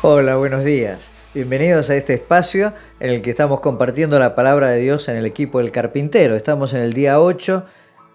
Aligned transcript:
Hola, 0.00 0.36
buenos 0.36 0.64
días. 0.64 1.10
Bienvenidos 1.34 1.90
a 1.90 1.96
este 1.96 2.14
espacio 2.14 2.72
en 2.98 3.10
el 3.10 3.20
que 3.20 3.28
estamos 3.28 3.60
compartiendo 3.60 4.18
la 4.18 4.34
palabra 4.34 4.68
de 4.68 4.78
Dios 4.78 5.08
en 5.08 5.16
el 5.16 5.26
equipo 5.26 5.58
del 5.58 5.70
carpintero. 5.70 6.34
Estamos 6.34 6.72
en 6.72 6.80
el 6.80 6.94
día 6.94 7.20
8 7.20 7.66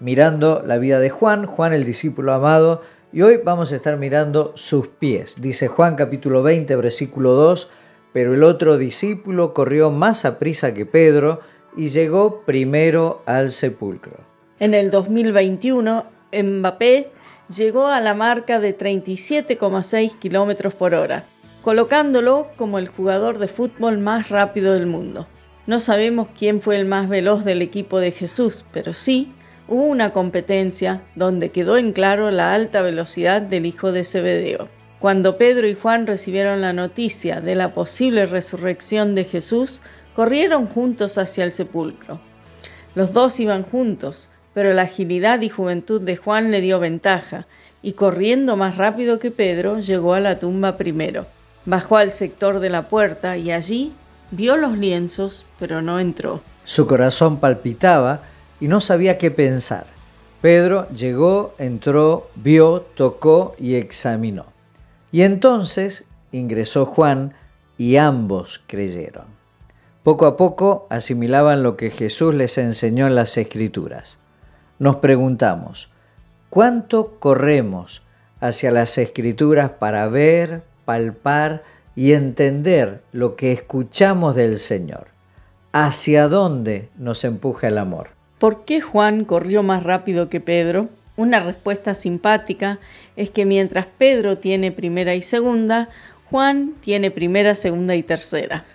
mirando 0.00 0.62
la 0.66 0.78
vida 0.78 0.98
de 0.98 1.10
Juan, 1.10 1.44
Juan 1.44 1.74
el 1.74 1.84
discípulo 1.84 2.32
amado, 2.32 2.80
y 3.12 3.20
hoy 3.20 3.38
vamos 3.44 3.70
a 3.70 3.76
estar 3.76 3.98
mirando 3.98 4.52
sus 4.56 4.88
pies. 4.88 5.42
Dice 5.42 5.68
Juan 5.68 5.94
capítulo 5.94 6.42
20, 6.42 6.74
versículo 6.76 7.34
2, 7.34 7.70
pero 8.14 8.32
el 8.32 8.44
otro 8.44 8.78
discípulo 8.78 9.52
corrió 9.52 9.90
más 9.90 10.24
a 10.24 10.38
prisa 10.38 10.72
que 10.72 10.86
Pedro 10.86 11.40
y 11.76 11.88
llegó 11.88 12.42
primero 12.42 13.22
al 13.26 13.50
sepulcro. 13.50 14.20
En 14.60 14.72
el 14.72 14.92
2021, 14.92 16.04
Mbappé 16.32 17.10
llegó 17.54 17.88
a 17.88 18.00
la 18.00 18.14
marca 18.14 18.60
de 18.60 18.78
37,6 18.78 20.16
kilómetros 20.20 20.74
por 20.74 20.94
hora, 20.94 21.26
colocándolo 21.62 22.46
como 22.56 22.78
el 22.78 22.86
jugador 22.86 23.38
de 23.38 23.48
fútbol 23.48 23.98
más 23.98 24.28
rápido 24.28 24.74
del 24.74 24.86
mundo. 24.86 25.26
No 25.66 25.80
sabemos 25.80 26.28
quién 26.38 26.60
fue 26.60 26.76
el 26.76 26.84
más 26.84 27.08
veloz 27.08 27.44
del 27.44 27.62
equipo 27.62 27.98
de 27.98 28.12
Jesús, 28.12 28.64
pero 28.72 28.92
sí 28.92 29.32
hubo 29.66 29.86
una 29.86 30.12
competencia 30.12 31.02
donde 31.16 31.48
quedó 31.50 31.78
en 31.78 31.92
claro 31.92 32.30
la 32.30 32.54
alta 32.54 32.80
velocidad 32.80 33.42
del 33.42 33.66
hijo 33.66 33.90
de 33.90 34.04
Zebedeo. 34.04 34.68
Cuando 35.04 35.36
Pedro 35.36 35.68
y 35.68 35.74
Juan 35.74 36.06
recibieron 36.06 36.62
la 36.62 36.72
noticia 36.72 37.42
de 37.42 37.54
la 37.54 37.74
posible 37.74 38.24
resurrección 38.24 39.14
de 39.14 39.24
Jesús, 39.24 39.82
corrieron 40.16 40.66
juntos 40.66 41.18
hacia 41.18 41.44
el 41.44 41.52
sepulcro. 41.52 42.20
Los 42.94 43.12
dos 43.12 43.38
iban 43.38 43.64
juntos, 43.64 44.30
pero 44.54 44.72
la 44.72 44.84
agilidad 44.84 45.42
y 45.42 45.50
juventud 45.50 46.00
de 46.00 46.16
Juan 46.16 46.50
le 46.50 46.62
dio 46.62 46.80
ventaja, 46.80 47.46
y 47.82 47.92
corriendo 47.92 48.56
más 48.56 48.78
rápido 48.78 49.18
que 49.18 49.30
Pedro, 49.30 49.78
llegó 49.78 50.14
a 50.14 50.20
la 50.20 50.38
tumba 50.38 50.78
primero. 50.78 51.26
Bajó 51.66 51.98
al 51.98 52.14
sector 52.14 52.60
de 52.60 52.70
la 52.70 52.88
puerta 52.88 53.36
y 53.36 53.50
allí 53.52 53.92
vio 54.30 54.56
los 54.56 54.78
lienzos, 54.78 55.44
pero 55.58 55.82
no 55.82 56.00
entró. 56.00 56.40
Su 56.64 56.86
corazón 56.86 57.40
palpitaba 57.40 58.22
y 58.58 58.68
no 58.68 58.80
sabía 58.80 59.18
qué 59.18 59.30
pensar. 59.30 59.84
Pedro 60.40 60.88
llegó, 60.88 61.54
entró, 61.58 62.30
vio, 62.36 62.86
tocó 62.96 63.54
y 63.58 63.74
examinó. 63.74 64.53
Y 65.14 65.22
entonces 65.22 66.06
ingresó 66.32 66.86
Juan 66.86 67.34
y 67.78 67.98
ambos 67.98 68.60
creyeron. 68.66 69.26
Poco 70.02 70.26
a 70.26 70.36
poco 70.36 70.88
asimilaban 70.90 71.62
lo 71.62 71.76
que 71.76 71.90
Jesús 71.90 72.34
les 72.34 72.58
enseñó 72.58 73.06
en 73.06 73.14
las 73.14 73.38
Escrituras. 73.38 74.18
Nos 74.80 74.96
preguntamos, 74.96 75.88
¿cuánto 76.50 77.20
corremos 77.20 78.02
hacia 78.40 78.72
las 78.72 78.98
Escrituras 78.98 79.70
para 79.78 80.08
ver, 80.08 80.64
palpar 80.84 81.62
y 81.94 82.10
entender 82.10 83.00
lo 83.12 83.36
que 83.36 83.52
escuchamos 83.52 84.34
del 84.34 84.58
Señor? 84.58 85.06
¿Hacia 85.70 86.26
dónde 86.26 86.88
nos 86.98 87.22
empuja 87.22 87.68
el 87.68 87.78
amor? 87.78 88.08
¿Por 88.40 88.64
qué 88.64 88.80
Juan 88.80 89.24
corrió 89.24 89.62
más 89.62 89.84
rápido 89.84 90.28
que 90.28 90.40
Pedro? 90.40 90.88
Una 91.16 91.40
respuesta 91.40 91.94
simpática 91.94 92.78
es 93.16 93.30
que 93.30 93.44
mientras 93.44 93.86
Pedro 93.86 94.38
tiene 94.38 94.72
primera 94.72 95.14
y 95.14 95.22
segunda, 95.22 95.88
Juan 96.30 96.74
tiene 96.80 97.10
primera, 97.10 97.54
segunda 97.54 97.94
y 97.94 98.02
tercera. 98.02 98.64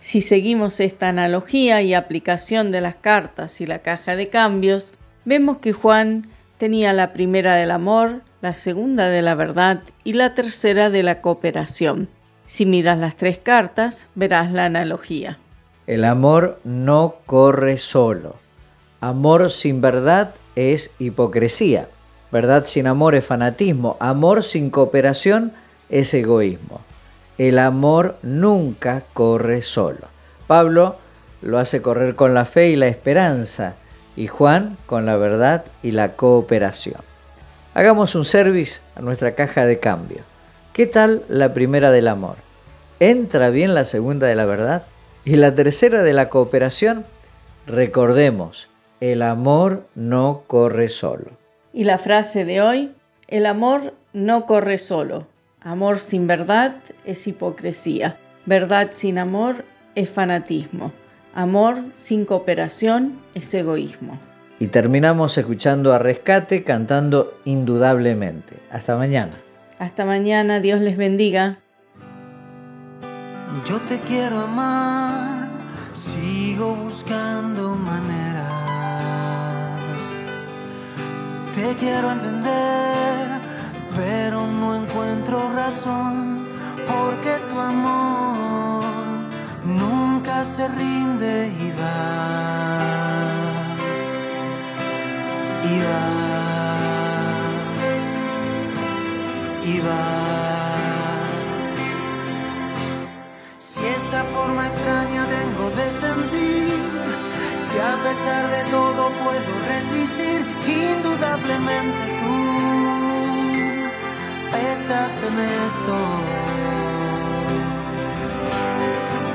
Si 0.00 0.22
seguimos 0.22 0.80
esta 0.80 1.10
analogía 1.10 1.82
y 1.82 1.92
aplicación 1.92 2.72
de 2.72 2.80
las 2.80 2.96
cartas 2.96 3.60
y 3.60 3.66
la 3.66 3.80
caja 3.80 4.16
de 4.16 4.30
cambios, 4.30 4.94
vemos 5.26 5.58
que 5.58 5.74
Juan 5.74 6.26
tenía 6.56 6.94
la 6.94 7.12
primera 7.12 7.54
del 7.54 7.70
amor, 7.70 8.22
la 8.40 8.54
segunda 8.54 9.08
de 9.08 9.20
la 9.20 9.34
verdad 9.34 9.82
y 10.02 10.14
la 10.14 10.34
tercera 10.34 10.88
de 10.88 11.02
la 11.02 11.20
cooperación. 11.20 12.08
Si 12.46 12.64
miras 12.64 12.98
las 12.98 13.16
tres 13.16 13.36
cartas, 13.36 14.08
verás 14.14 14.50
la 14.52 14.64
analogía. 14.64 15.38
El 15.86 16.06
amor 16.06 16.60
no 16.64 17.16
corre 17.26 17.76
solo. 17.76 18.36
Amor 19.02 19.50
sin 19.50 19.82
verdad 19.82 20.34
es 20.56 20.94
hipocresía. 20.98 21.88
Verdad 22.30 22.64
sin 22.66 22.86
amor 22.86 23.14
es 23.14 23.24
fanatismo. 23.24 23.96
Amor 24.00 24.42
sin 24.42 24.70
cooperación 24.70 25.52
es 25.88 26.14
egoísmo. 26.14 26.80
El 27.38 27.58
amor 27.58 28.16
nunca 28.22 29.02
corre 29.12 29.62
solo. 29.62 30.08
Pablo 30.46 30.96
lo 31.42 31.58
hace 31.58 31.82
correr 31.82 32.14
con 32.14 32.34
la 32.34 32.44
fe 32.44 32.70
y 32.70 32.76
la 32.76 32.86
esperanza 32.86 33.74
y 34.16 34.26
Juan 34.26 34.76
con 34.86 35.06
la 35.06 35.16
verdad 35.16 35.64
y 35.82 35.92
la 35.92 36.12
cooperación. 36.12 37.00
Hagamos 37.74 38.14
un 38.14 38.24
service 38.24 38.80
a 38.96 39.00
nuestra 39.00 39.34
caja 39.34 39.64
de 39.64 39.78
cambio. 39.78 40.22
¿Qué 40.72 40.86
tal 40.86 41.24
la 41.28 41.54
primera 41.54 41.90
del 41.90 42.08
amor? 42.08 42.36
¿Entra 42.98 43.50
bien 43.50 43.74
la 43.74 43.84
segunda 43.84 44.26
de 44.26 44.34
la 44.34 44.44
verdad? 44.44 44.84
¿Y 45.24 45.36
la 45.36 45.54
tercera 45.54 46.02
de 46.02 46.12
la 46.12 46.28
cooperación? 46.28 47.04
Recordemos, 47.66 48.68
el 49.00 49.22
amor 49.22 49.88
no 49.94 50.44
corre 50.46 50.88
solo. 50.88 51.30
Y 51.72 51.84
la 51.84 51.98
frase 51.98 52.44
de 52.44 52.60
hoy, 52.60 52.92
el 53.28 53.46
amor 53.46 53.94
no 54.12 54.46
corre 54.46 54.78
solo. 54.78 55.26
Amor 55.62 55.98
sin 55.98 56.26
verdad 56.26 56.76
es 57.04 57.26
hipocresía. 57.26 58.16
Verdad 58.46 58.88
sin 58.92 59.18
amor 59.18 59.64
es 59.94 60.10
fanatismo. 60.10 60.92
Amor 61.34 61.82
sin 61.92 62.24
cooperación 62.24 63.18
es 63.34 63.52
egoísmo. 63.54 64.18
Y 64.58 64.66
terminamos 64.66 65.38
escuchando 65.38 65.94
a 65.94 65.98
Rescate 65.98 66.64
cantando 66.64 67.34
indudablemente. 67.44 68.56
Hasta 68.70 68.96
mañana. 68.96 69.32
Hasta 69.78 70.04
mañana, 70.04 70.60
Dios 70.60 70.80
les 70.80 70.96
bendiga. 70.96 71.58
Yo 73.66 73.78
te 73.88 73.98
quiero 74.00 74.40
amar, 74.40 75.48
sigo 75.92 76.74
buscando 76.74 77.59
Te 81.60 81.74
quiero 81.74 82.10
entender, 82.10 83.38
pero 83.94 84.46
no 84.46 84.76
encuentro 84.76 85.52
razón, 85.54 86.46
porque 86.86 87.32
tu 87.50 87.60
amor 87.60 88.82
nunca 89.66 90.42
se 90.42 90.66
rinde 90.68 91.52
y 91.64 91.70
va. 91.78 93.26
Y 95.70 95.74
va. 95.86 96.06
Y 99.62 99.80
va. 99.80 100.06
Si 103.58 103.80
esa 103.84 104.24
forma 104.32 104.66
extraña 104.66 104.99
a 108.00 108.02
pesar 108.02 108.50
de 108.50 108.62
todo 108.70 109.10
puedo 109.24 109.52
resistir, 109.68 110.40
indudablemente 110.66 112.04
tú 112.22 112.38
estás 114.72 115.12
en 115.28 115.36
esto. 115.66 115.96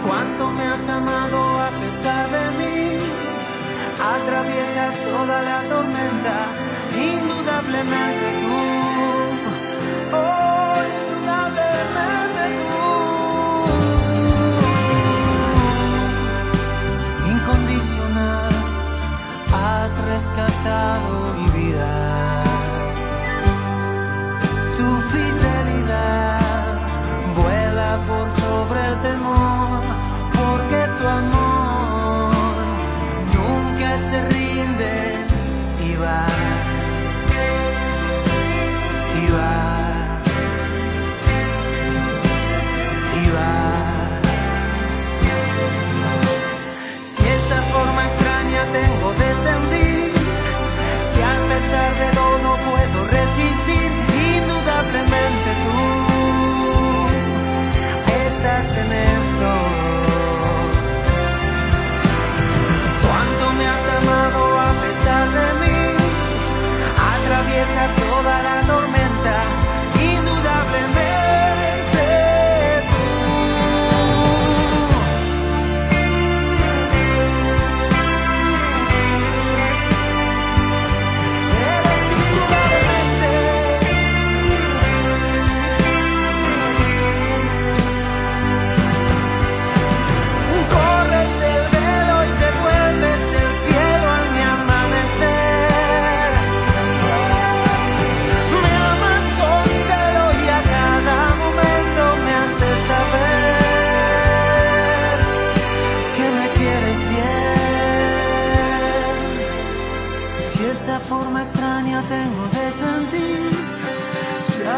Cuánto 0.07 0.49
me 0.49 0.63
has 0.63 0.89
amado 0.89 1.37
a 1.59 1.69
pesar 1.81 2.25
de 2.31 2.45
mí, 2.59 2.97
atraviesas 4.15 4.95
toda 5.11 5.41
la 5.43 5.61
tormenta, 5.69 6.35
indudablemente 6.95 8.27
tú. 8.41 8.74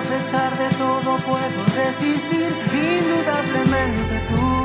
pesar 0.10 0.58
de 0.58 0.70
todo 0.78 1.18
puedo 1.28 1.60
resistir, 1.76 2.52
indudablemente 2.74 4.20
tú. 4.30 4.57